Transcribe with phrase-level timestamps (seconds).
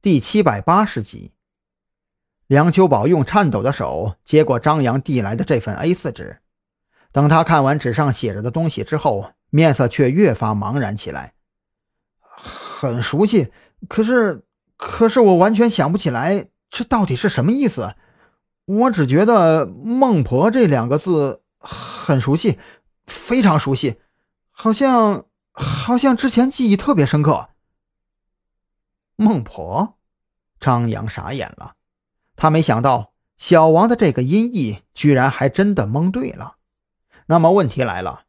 [0.00, 1.32] 第七百八十集，
[2.46, 6.38] 梁秋宝用颤抖的手接过张扬递来的这份 A4 纸，
[7.10, 11.34] 等他看完纸上写着的东西之后，面色却越发茫然起来。
[12.28, 13.50] 很熟悉，
[13.88, 14.44] 可是，
[14.76, 17.96] 可是我完全想不起来这到底是什么意思。
[18.66, 22.60] 我只觉得“孟婆”这两个字很熟悉，
[23.04, 23.96] 非常熟悉，
[24.52, 27.48] 好像，好像之前记忆特别深刻。
[29.20, 29.98] 孟婆，
[30.60, 31.74] 张扬傻眼了。
[32.36, 36.58] 他没想到小王的这个音译居然还真的蒙对了。
[37.26, 38.26] 那么问题来了，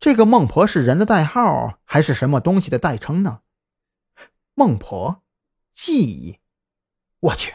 [0.00, 3.42] 这个孟婆是人的代号还是什么东西的代称呢？
[4.54, 5.22] 孟婆，
[5.72, 6.40] 记忆，
[7.20, 7.54] 我去！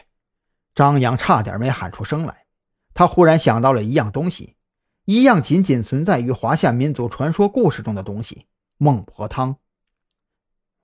[0.74, 2.46] 张扬差点没喊出声来。
[2.94, 4.56] 他忽然想到了一样东西，
[5.04, 8.46] 一样仅仅存在于华夏民族传说故事中的东西——
[8.78, 9.56] 孟婆汤。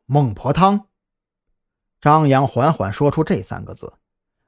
[0.05, 0.89] 孟婆汤。
[2.01, 3.95] 张扬缓缓说出这三个字，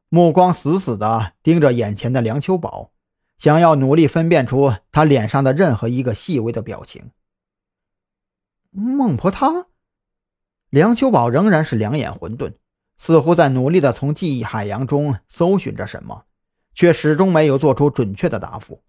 [0.09, 2.93] 目光死死地盯着眼前的梁秋宝，
[3.39, 7.11] 想要努力分辨出他脸上的任何一个细微的表情。
[8.71, 9.67] 孟婆汤，
[10.71, 12.55] 梁秋宝仍然是两眼混沌，
[12.99, 16.25] 似乎在努力地从记忆海洋中搜寻着什么，
[16.75, 18.83] 却始终没有做出准确的答复。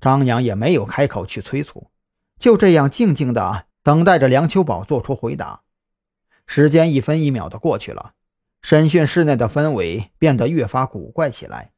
[0.00, 1.90] 张扬也没有开口去催促，
[2.38, 5.62] 就这样静静地等待着梁秋宝做出回答。
[6.46, 8.12] 时间一分一秒的过去了，
[8.62, 11.72] 审讯室内的氛围变得越发古怪起来。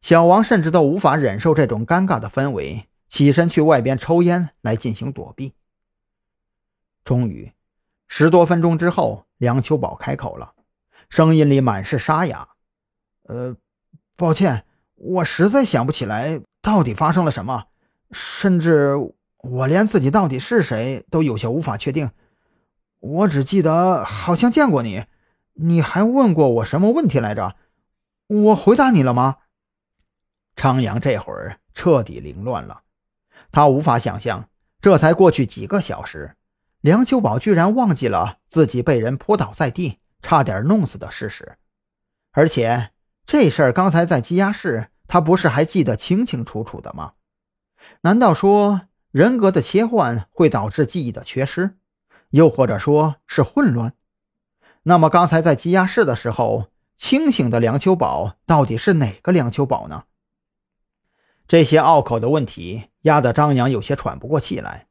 [0.00, 5.54] 小王甚至都无法忍受这种尴尬的氛围，起身去外边抽烟来进行躲避。
[7.02, 7.52] 终于，
[8.06, 10.52] 十多分钟之后，梁秋宝开口了，
[11.08, 12.48] 声音里满是沙哑
[13.24, 13.56] ：“呃，
[14.16, 14.64] 抱歉，
[14.96, 17.64] 我实在想不起来到底发生了什么，
[18.10, 18.94] 甚至
[19.38, 22.10] 我连自己到底是谁都有些无法确定。”
[23.04, 25.04] 我只记得好像见过你，
[25.52, 27.54] 你还问过我什么问题来着？
[28.28, 29.36] 我回答你了吗？
[30.56, 32.80] 张扬这会儿彻底凌乱了，
[33.52, 34.48] 他无法想象，
[34.80, 36.34] 这才过去几个小时，
[36.80, 41.58] 梁秋宝居然忘记了自己被人扑倒在地，差点弄死的事实，
[42.32, 42.92] 而且
[43.26, 47.12] 这事儿刚才在羁押室，他不是还记得清清楚楚的吗？
[48.00, 51.76] 难道说人格的切换会导致记忆的缺失？
[52.34, 53.92] 又或者说是混乱，
[54.82, 60.02] 那么刚才在羁押室的时候，清醒的梁秋宝到底是哪个梁秋宝呢？
[61.46, 64.88] 这些拗口的问题压得张扬有些喘不过气来。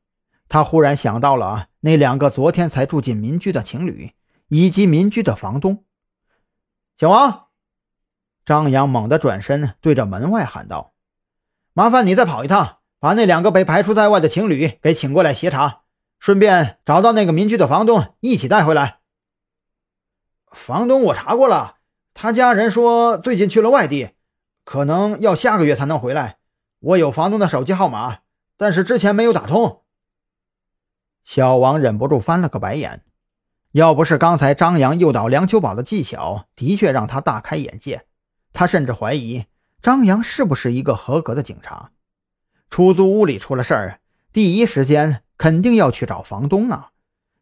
[0.47, 4.13] 他忽然想到了那两个昨天才住进民居的情侣，
[4.47, 5.83] 以及民居的房东
[6.97, 7.47] 小王。
[8.45, 10.93] 张扬猛地转身对着门外喊道
[11.73, 15.81] ：“麻烦你再跑一趟，把那两个被排除在外的情侣给请过来协查。”
[16.23, 18.99] 顺便找到那个民居的房东，一起带回来。
[20.53, 21.79] 房东我查过了，
[22.13, 24.11] 他家人说最近去了外地，
[24.63, 26.37] 可能要下个月才能回来。
[26.79, 28.19] 我有房东的手机号码，
[28.55, 29.81] 但是之前没有打通。
[31.25, 33.03] 小王忍不住翻了个白眼，
[33.73, 38.05] 要不是刚才张扬诱导梁秋宝的技巧的确让他大开眼界，
[38.53, 39.43] 他甚至怀疑
[39.81, 41.91] 张扬是不是一个合格的警察。
[42.69, 43.99] 出租屋里出了事儿，
[44.31, 45.22] 第一时间。
[45.37, 46.91] 肯定要去找房东啊，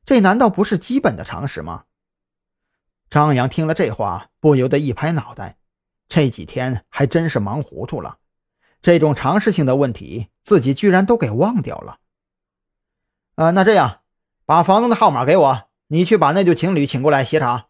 [0.06, 1.84] 这难道不是基本的常识吗？
[3.10, 5.58] 张扬听了这话，不由得一拍脑袋，
[6.08, 8.20] 这几天还真是忙糊涂了，
[8.82, 12.00] 这种常识性的问题自己居然都给忘掉了。
[13.36, 14.00] 啊，那这样，
[14.46, 17.68] 把房东的号码给我，你去把那对情侣请过来协查，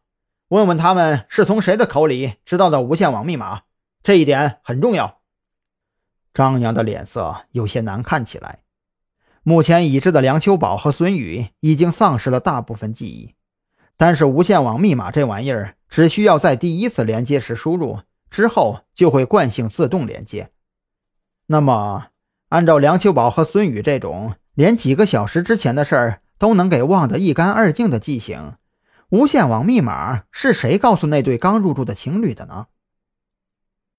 [0.49, 3.63] 问问他们是从谁的口里知道的无线网密码，
[4.03, 5.21] 这一点很重要。
[6.33, 8.59] 张扬的脸色有些难看起来。
[9.43, 13.33] 目前已知的梁秋宝和孙宇已经丧失了大部分记忆，
[13.97, 20.51] 但是无线网密码这玩意儿只需要在第一次连接时输入，之后就会惯性自动连接。
[21.47, 22.09] 那么，
[22.49, 28.53] 按照梁秋宝和孙宇这种连几个小时之前的事儿都能给忘得一干二净的记性，
[29.09, 32.67] 无线网密码是谁告诉那对刚入住的情侣的呢？